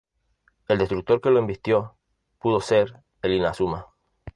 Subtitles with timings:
[0.67, 1.95] El destructor que le embistió
[2.39, 3.85] pudo ser el "Inazuma"